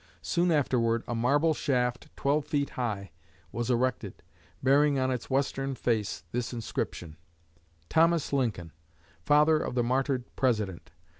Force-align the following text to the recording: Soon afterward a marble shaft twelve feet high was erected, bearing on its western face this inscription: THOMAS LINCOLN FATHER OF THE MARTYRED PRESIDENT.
Soon 0.23 0.51
afterward 0.51 1.03
a 1.07 1.13
marble 1.13 1.53
shaft 1.53 2.09
twelve 2.17 2.45
feet 2.47 2.71
high 2.71 3.11
was 3.51 3.69
erected, 3.69 4.23
bearing 4.63 4.97
on 4.97 5.11
its 5.11 5.29
western 5.29 5.75
face 5.75 6.23
this 6.31 6.51
inscription: 6.53 7.17
THOMAS 7.91 8.33
LINCOLN 8.33 8.71
FATHER 9.23 9.59
OF 9.59 9.75
THE 9.75 9.83
MARTYRED 9.83 10.35
PRESIDENT. 10.35 10.89